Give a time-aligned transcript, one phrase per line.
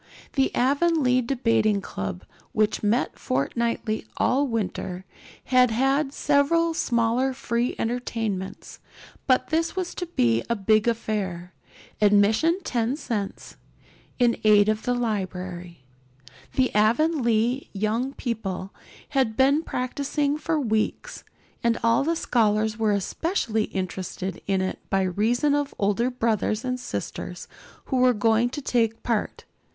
[0.33, 5.05] The Avonlea Debating Club, which met fortnightly all winter,
[5.43, 8.79] had had several smaller free entertainments;
[9.27, 11.53] but this was to be a big affair,
[12.01, 13.57] admission ten cents,
[14.17, 15.83] in aid of the library.
[16.53, 18.73] The Avonlea young people
[19.09, 21.23] had been practicing for weeks,
[21.63, 26.79] and all the scholars were especially interested in it by reason of older brothers and
[26.79, 27.47] sisters
[27.85, 29.45] who were going to take part.